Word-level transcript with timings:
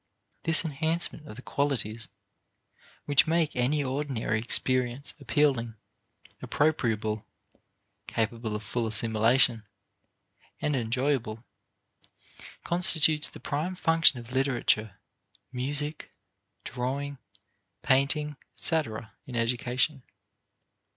This 0.41 0.65
enhancement 0.65 1.27
of 1.27 1.35
the 1.35 1.43
qualities 1.43 2.07
which 3.05 3.27
make 3.27 3.55
any 3.55 3.83
ordinary 3.83 4.39
experience 4.39 5.13
appealing, 5.19 5.75
appropriable 6.41 7.25
capable 8.07 8.55
of 8.55 8.63
full 8.63 8.87
assimilation 8.87 9.61
and 10.59 10.75
enjoyable, 10.75 11.45
constitutes 12.63 13.29
the 13.29 13.39
prime 13.39 13.75
function 13.75 14.19
of 14.19 14.31
literature, 14.31 14.99
music, 15.51 16.09
drawing, 16.63 17.19
painting, 17.83 18.37
etc., 18.57 19.13
in 19.25 19.35
education. 19.35 20.01